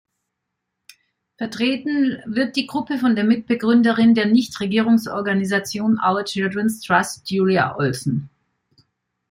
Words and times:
Vertreten 1.37 2.23
wird 2.25 2.55
die 2.55 2.65
Gruppe 2.65 2.97
von 2.97 3.13
der 3.15 3.23
Mitbegründerin 3.23 4.15
der 4.15 4.25
Nichtregierungsorganisation 4.25 5.99
"Our 6.03 6.25
Children's 6.25 6.79
Trust" 6.81 7.29
Julia 7.29 7.75
Olson. 7.75 8.27